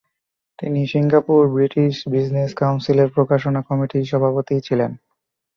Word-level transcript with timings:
তিনি 0.59 0.79
Singapore British 0.87 1.93
business 2.13 2.51
কাউন্সিলের 2.55 3.09
প্রকাশনা 3.15 3.59
কমিটির 3.67 4.09
সভাপতি 4.11 4.55
ছিলেন। 4.67 4.91